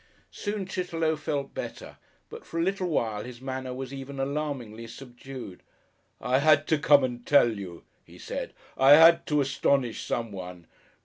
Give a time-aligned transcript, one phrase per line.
[0.31, 1.97] Soon Chitterlow felt better,
[2.31, 5.61] but for a little while his manner was even alarmingly subdued.
[6.19, 8.53] "I had to come and tell you," he said.
[8.75, 10.65] "I had to astonish someone.